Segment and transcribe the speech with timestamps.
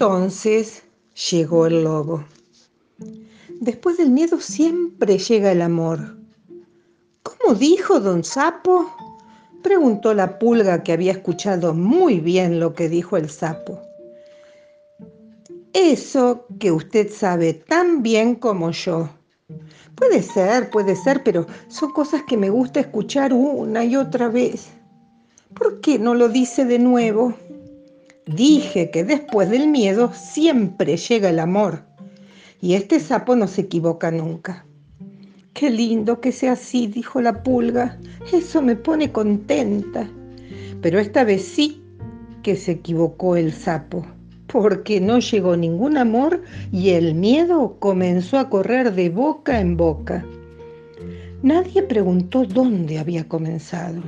[0.00, 0.84] Entonces
[1.28, 2.24] llegó el lobo.
[3.58, 6.16] Después del miedo siempre llega el amor.
[7.24, 8.94] ¿Cómo dijo don Sapo?
[9.60, 13.82] Preguntó la pulga que había escuchado muy bien lo que dijo el sapo.
[15.72, 19.10] Eso que usted sabe tan bien como yo.
[19.96, 24.68] Puede ser, puede ser, pero son cosas que me gusta escuchar una y otra vez.
[25.54, 27.34] ¿Por qué no lo dice de nuevo?
[28.28, 31.84] Dije que después del miedo siempre llega el amor.
[32.60, 34.66] Y este sapo no se equivoca nunca.
[35.54, 37.98] Qué lindo que sea así, dijo la pulga.
[38.30, 40.06] Eso me pone contenta.
[40.82, 41.82] Pero esta vez sí
[42.42, 44.04] que se equivocó el sapo,
[44.46, 50.22] porque no llegó ningún amor y el miedo comenzó a correr de boca en boca.
[51.42, 54.02] Nadie preguntó dónde había comenzado.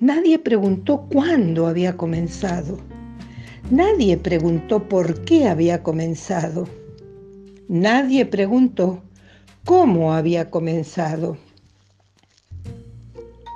[0.00, 2.78] Nadie preguntó cuándo había comenzado.
[3.70, 6.68] Nadie preguntó por qué había comenzado.
[7.66, 9.02] Nadie preguntó
[9.64, 11.38] cómo había comenzado.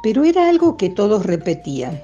[0.03, 2.01] Pero era algo que todos repetían.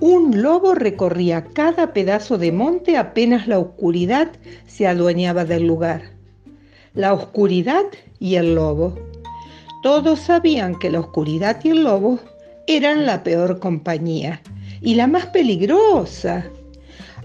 [0.00, 4.32] Un lobo recorría cada pedazo de monte apenas la oscuridad
[4.66, 6.12] se adueñaba del lugar.
[6.94, 7.84] La oscuridad
[8.18, 8.94] y el lobo.
[9.82, 12.20] Todos sabían que la oscuridad y el lobo
[12.66, 14.40] eran la peor compañía
[14.80, 16.46] y la más peligrosa.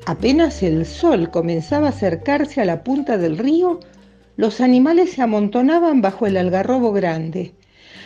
[0.05, 3.79] Apenas el sol comenzaba a acercarse a la punta del río,
[4.37, 7.53] los animales se amontonaban bajo el algarrobo grande.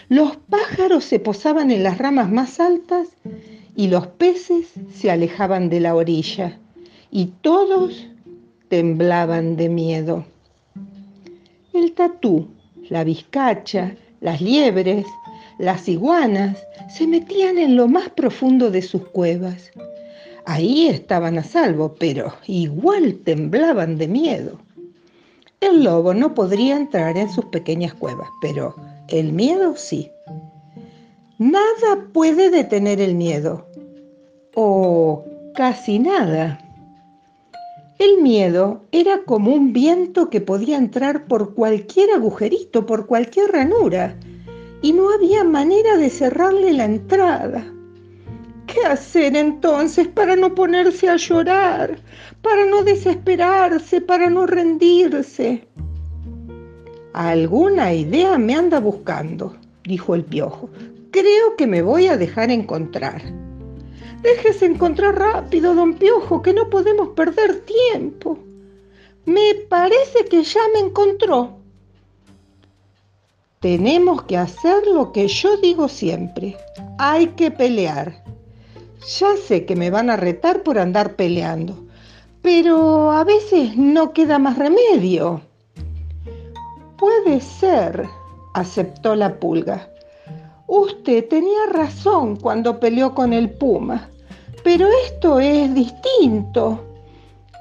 [0.10, 3.08] Los pájaros se posaban en las ramas más altas
[3.76, 6.60] y los peces se alejaban de la orilla.
[7.12, 8.08] Y todos
[8.68, 10.26] temblaban de miedo.
[11.74, 12.48] El tatú,
[12.90, 15.06] la vizcacha, las liebres,
[15.60, 16.58] las iguanas
[16.90, 19.72] se metían en lo más profundo de sus cuevas.
[20.46, 24.60] Ahí estaban a salvo, pero igual temblaban de miedo.
[25.62, 28.76] El lobo no podría entrar en sus pequeñas cuevas, pero
[29.08, 30.12] el miedo sí.
[31.40, 33.66] Nada puede detener el miedo,
[34.56, 35.24] o
[35.56, 36.60] casi nada.
[37.98, 44.18] El miedo era como un viento que podía entrar por cualquier agujerito, por cualquier ranura,
[44.82, 47.66] y no había manera de cerrarle la entrada.
[48.74, 52.00] ¿Qué hacer entonces para no ponerse a llorar,
[52.42, 55.68] para no desesperarse, para no rendirse?
[57.14, 60.72] Alguna idea me anda buscando, dijo el piojo.
[61.12, 63.22] Creo que me voy a dejar encontrar.
[64.24, 68.40] Déjese encontrar rápido, don Piojo, que no podemos perder tiempo.
[69.26, 71.58] Me parece que ya me encontró.
[73.60, 76.58] Tenemos que hacer lo que yo digo siempre.
[76.98, 78.24] Hay que pelear.
[79.06, 81.78] Ya sé que me van a retar por andar peleando,
[82.42, 85.42] pero a veces no queda más remedio.
[86.98, 88.08] Puede ser,
[88.54, 89.90] aceptó la pulga.
[90.68, 94.10] Usted tenía razón cuando peleó con el puma,
[94.64, 96.82] pero esto es distinto.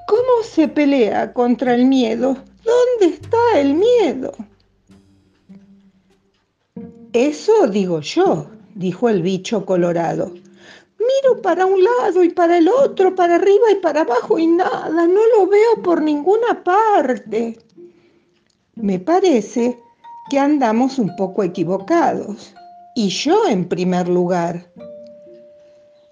[0.07, 2.37] ¿Cómo se pelea contra el miedo?
[2.65, 4.33] ¿Dónde está el miedo?
[7.13, 10.33] Eso digo yo, dijo el bicho colorado.
[11.09, 15.07] Miro para un lado y para el otro, para arriba y para abajo y nada,
[15.07, 17.59] no lo veo por ninguna parte.
[18.75, 19.79] Me parece
[20.31, 22.55] que andamos un poco equivocados.
[22.95, 24.67] Y yo en primer lugar.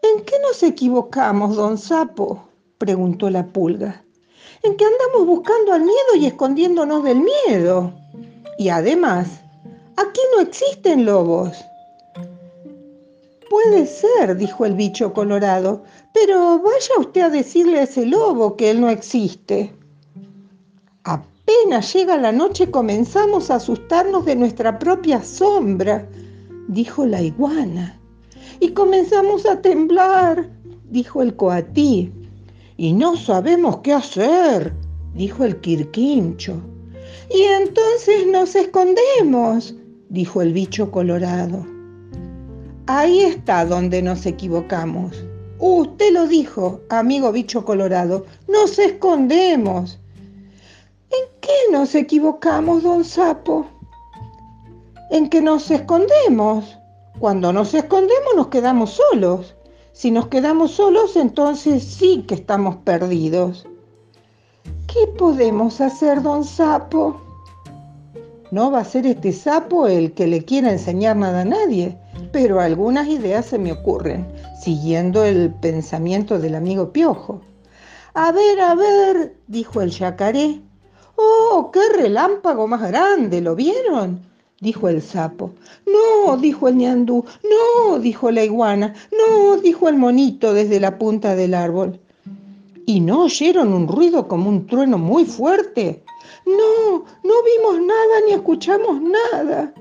[0.03, 2.45] ¿En qué nos equivocamos, don Sapo?
[2.79, 4.03] preguntó la pulga.
[4.63, 7.93] En que andamos buscando al miedo y escondiéndonos del miedo.
[8.59, 9.29] Y además,
[9.97, 11.57] aquí no existen lobos.
[13.51, 15.83] Puede ser, dijo el bicho colorado,
[16.15, 19.75] pero vaya usted a decirle a ese lobo que él no existe.
[21.03, 26.09] Apenas llega la noche comenzamos a asustarnos de nuestra propia sombra,
[26.69, 28.01] dijo la iguana.
[28.61, 30.49] Y comenzamos a temblar,
[30.89, 32.13] dijo el coatí.
[32.77, 34.73] Y no sabemos qué hacer,
[35.13, 36.55] dijo el quirquincho.
[37.35, 39.75] Y entonces nos escondemos,
[40.09, 41.80] dijo el bicho colorado.
[42.87, 45.25] Ahí está donde nos equivocamos.
[45.59, 49.99] Usted lo dijo, amigo bicho colorado, nos escondemos.
[51.11, 53.67] ¿En qué nos equivocamos, don Sapo?
[55.11, 56.79] En que nos escondemos.
[57.19, 59.55] Cuando nos escondemos nos quedamos solos.
[59.93, 63.67] Si nos quedamos solos, entonces sí que estamos perdidos.
[64.87, 67.21] ¿Qué podemos hacer, don Sapo?
[68.51, 71.97] No va a ser este sapo el que le quiera enseñar nada a nadie
[72.33, 74.27] pero algunas ideas se me ocurren,
[74.61, 77.41] siguiendo el pensamiento del amigo Piojo.
[78.15, 80.61] A ver, a ver, dijo el yacaré.
[81.17, 83.41] ¡Oh, qué relámpago más grande!
[83.41, 84.31] ¿Lo vieron?
[84.61, 85.53] dijo el sapo.
[85.87, 87.25] No, dijo el ñandú.
[87.43, 88.95] No, dijo la iguana.
[89.11, 91.99] No, dijo el monito desde la punta del árbol.
[92.87, 96.05] ¿Y no oyeron un ruido como un trueno muy fuerte?
[96.47, 99.73] No, no vimos nada ni escuchamos nada,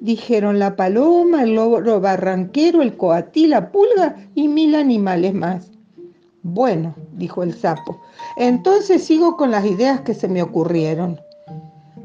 [0.00, 5.70] dijeron la paloma, el lobo barranquero, el coatí, la pulga y mil animales más.
[6.42, 8.00] Bueno, dijo el sapo,
[8.36, 11.20] entonces sigo con las ideas que se me ocurrieron.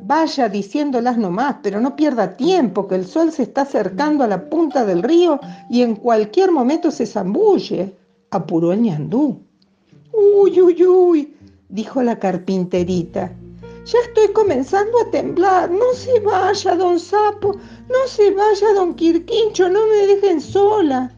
[0.07, 4.49] Vaya diciéndolas nomás, pero no pierda tiempo, que el sol se está acercando a la
[4.49, 5.39] punta del río
[5.69, 7.95] y en cualquier momento se zambulle,
[8.29, 9.41] apuró el ñandú.
[10.13, 11.33] Uy, uy, uy,
[11.69, 13.31] dijo la carpinterita.
[13.85, 15.69] Ya estoy comenzando a temblar.
[15.69, 17.53] No se vaya, don Sapo.
[17.53, 19.69] No se vaya, don Quirquincho.
[19.69, 21.11] No me dejen sola.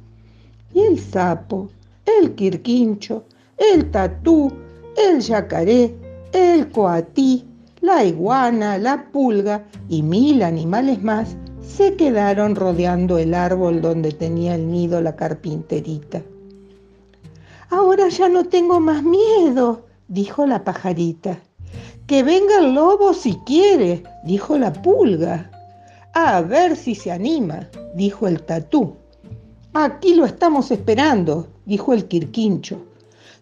[0.73, 1.69] Y el sapo,
[2.05, 3.23] el Quirquincho,
[3.57, 4.51] el tatú,
[4.97, 5.95] el yacaré,
[6.33, 7.45] el coatí,
[7.81, 14.55] la iguana, la pulga y mil animales más se quedaron rodeando el árbol donde tenía
[14.55, 16.21] el nido la carpinterita.
[17.69, 21.39] Ahora ya no tengo más miedo, dijo la pajarita.
[22.07, 25.51] Que venga el lobo si quiere, dijo la pulga.
[26.13, 28.95] A ver si se anima, dijo el tatú.
[29.73, 32.81] Aquí lo estamos esperando, dijo el quirquincho.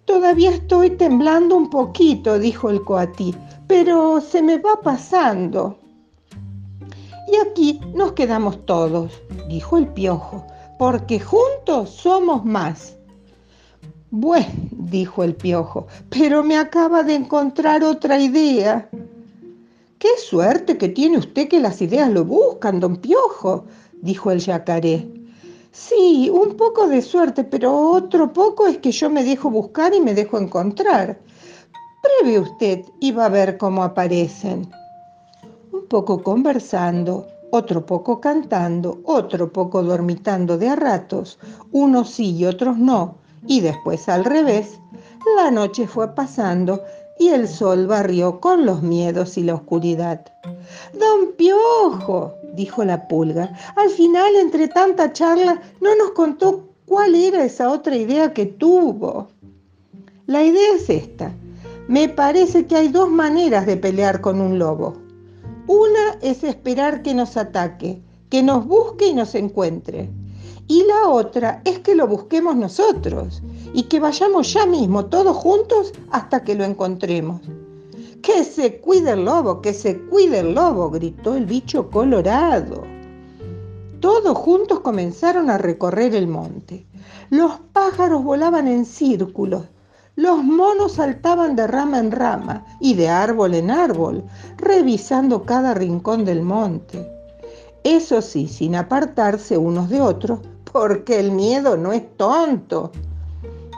[0.05, 3.33] Todavía estoy temblando un poquito, dijo el coatí,
[3.67, 5.77] pero se me va pasando.
[7.31, 9.11] Y aquí nos quedamos todos,
[9.47, 10.45] dijo el piojo,
[10.77, 12.97] porque juntos somos más.
[14.11, 14.47] Bueno,
[14.89, 18.89] dijo el piojo, pero me acaba de encontrar otra idea.
[19.97, 23.65] Qué suerte que tiene usted que las ideas lo buscan, don Piojo,
[24.01, 25.09] dijo el yacaré.
[25.71, 29.99] Sí, un poco de suerte, pero otro poco es que yo me dejo buscar y
[29.99, 31.19] me dejo encontrar.
[32.01, 34.69] Pruebe usted y va a ver cómo aparecen.
[35.71, 41.39] Un poco conversando, otro poco cantando, otro poco dormitando de a ratos,
[41.71, 43.15] unos sí y otros no,
[43.47, 44.79] y después al revés,
[45.37, 46.81] la noche fue pasando
[47.17, 50.25] y el sol barrió con los miedos y la oscuridad.
[50.93, 57.43] Don Piojo, dijo la pulga, al final, entre tanta charla, no nos contó cuál era
[57.43, 59.29] esa otra idea que tuvo.
[60.25, 61.31] La idea es esta.
[61.87, 64.95] Me parece que hay dos maneras de pelear con un lobo.
[65.67, 70.09] Una es esperar que nos ataque, que nos busque y nos encuentre.
[70.67, 73.41] Y la otra es que lo busquemos nosotros
[73.73, 77.41] y que vayamos ya mismo todos juntos hasta que lo encontremos.
[78.23, 82.83] Que se cuide el lobo, que se cuide el lobo, gritó el bicho colorado.
[83.99, 86.87] Todos juntos comenzaron a recorrer el monte.
[87.29, 89.65] Los pájaros volaban en círculos,
[90.15, 94.23] los monos saltaban de rama en rama y de árbol en árbol,
[94.57, 97.11] revisando cada rincón del monte.
[97.83, 100.39] Eso sí, sin apartarse unos de otros,
[100.75, 102.91] porque el miedo no es tonto.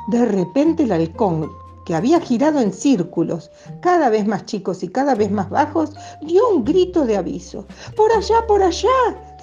[0.08, 1.48] De repente el halcón,
[1.86, 3.52] que había girado en círculos,
[3.84, 5.92] cada vez más chicos y cada vez más bajos,
[6.24, 7.68] dio un grito de aviso.
[7.96, 8.90] ¡Por allá, por allá!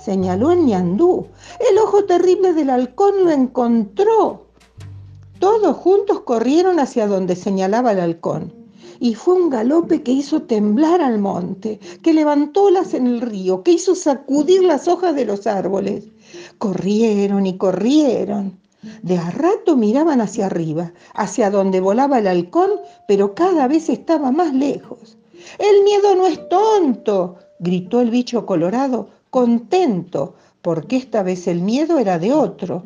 [0.04, 1.28] señaló el ñandú.
[1.70, 4.46] El ojo terrible del halcón lo encontró.
[5.38, 8.52] Todos juntos corrieron hacia donde señalaba el halcón.
[8.98, 13.62] Y fue un galope que hizo temblar al monte, que levantó olas en el río,
[13.62, 16.08] que hizo sacudir las hojas de los árboles.
[16.58, 18.58] Corrieron y corrieron.
[19.02, 22.70] De a rato miraban hacia arriba, hacia donde volaba el halcón,
[23.08, 25.16] pero cada vez estaba más lejos.
[25.58, 31.98] El miedo no es tonto, gritó el bicho colorado, contento, porque esta vez el miedo
[31.98, 32.84] era de otro.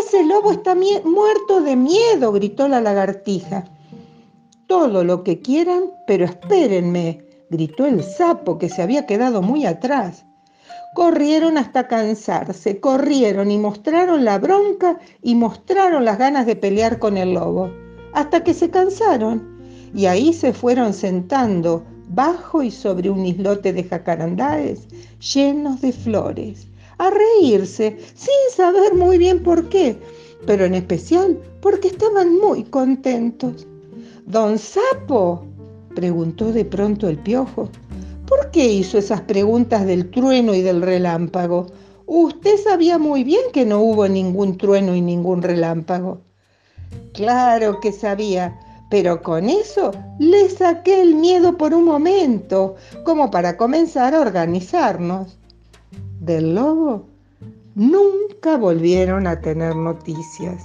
[0.00, 3.64] Ese lobo está muerto de miedo, gritó la lagartija.
[4.66, 10.24] Todo lo que quieran, pero espérenme, gritó el sapo que se había quedado muy atrás.
[10.94, 17.16] Corrieron hasta cansarse, corrieron y mostraron la bronca y mostraron las ganas de pelear con
[17.16, 17.70] el lobo,
[18.12, 19.52] hasta que se cansaron
[19.94, 24.86] y ahí se fueron sentando bajo y sobre un islote de jacarandáes
[25.34, 26.66] llenos de flores,
[26.98, 29.98] a reírse sin saber muy bien por qué,
[30.46, 33.66] pero en especial porque estaban muy contentos.
[34.26, 35.44] Don Sapo,
[35.94, 37.68] preguntó de pronto el piojo,
[38.34, 41.66] ¿Por qué hizo esas preguntas del trueno y del relámpago?
[42.06, 46.22] Usted sabía muy bien que no hubo ningún trueno y ningún relámpago.
[47.12, 48.58] Claro que sabía,
[48.88, 55.36] pero con eso le saqué el miedo por un momento, como para comenzar a organizarnos.
[56.18, 57.04] Del lobo
[57.74, 60.62] nunca volvieron a tener noticias.